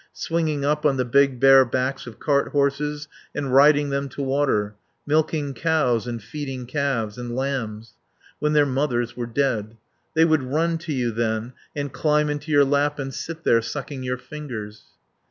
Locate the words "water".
4.23-4.73